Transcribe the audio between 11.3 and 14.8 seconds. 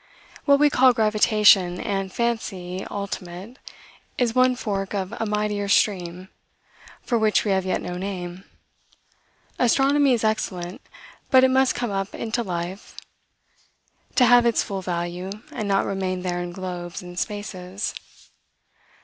it must come up into life to have its